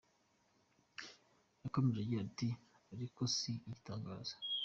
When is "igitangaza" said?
3.67-4.35